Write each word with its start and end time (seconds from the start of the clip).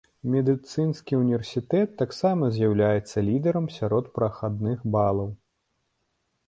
Медыцынскі 0.35 1.13
універсітэт 1.23 1.93
таксама 2.01 2.49
з'яўляецца 2.57 3.25
лідэрам 3.29 3.65
сярод 3.77 4.05
прахадных 4.19 4.77
балаў. 4.99 5.29